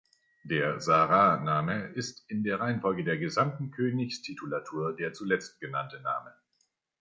Der 0.41 0.79
Sa-Ra-Name 0.79 1.89
ist 1.89 2.25
in 2.27 2.43
der 2.43 2.59
Reihenfolge 2.59 3.03
der 3.03 3.19
gesamten 3.19 3.69
Königstitulatur 3.69 4.95
der 4.95 5.13
zuletzt 5.13 5.59
genannte 5.59 6.01
Name. 6.01 6.33